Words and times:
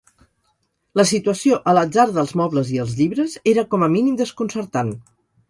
La 0.99 1.03
situació 1.09 1.59
a 1.71 1.75
l'atzar 1.79 2.05
dels 2.15 2.33
mobles 2.41 2.73
i 2.77 2.81
els 2.85 2.97
llibres 3.03 3.37
era 3.53 3.67
com 3.75 3.87
a 3.87 3.93
mínim 3.99 4.19
desconcertant. 4.25 4.93